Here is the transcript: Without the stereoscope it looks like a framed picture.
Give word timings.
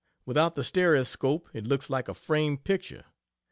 Without 0.25 0.55
the 0.55 0.63
stereoscope 0.63 1.47
it 1.53 1.67
looks 1.67 1.87
like 1.87 2.07
a 2.07 2.15
framed 2.15 2.63
picture. 2.63 3.05